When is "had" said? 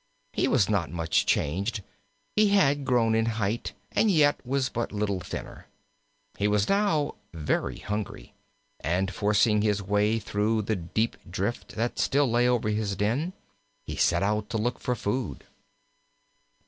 2.47-2.85